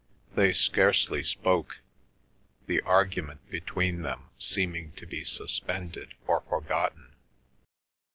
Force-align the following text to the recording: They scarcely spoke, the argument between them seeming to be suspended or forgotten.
They 0.33 0.51
scarcely 0.51 1.21
spoke, 1.21 1.81
the 2.65 2.81
argument 2.81 3.47
between 3.51 4.01
them 4.01 4.31
seeming 4.39 4.93
to 4.93 5.05
be 5.05 5.23
suspended 5.23 6.15
or 6.25 6.41
forgotten. 6.49 7.13